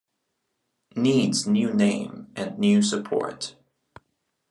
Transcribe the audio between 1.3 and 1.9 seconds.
New